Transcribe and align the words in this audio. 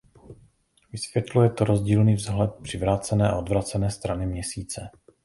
Vysvětluje 0.91 1.49
to 1.49 1.65
rozdílný 1.65 2.15
vzhled 2.15 2.53
přivrácené 2.63 3.29
a 3.29 3.35
odvrácené 3.37 3.91
strany 3.91 4.25
Měsíce. 4.25 4.89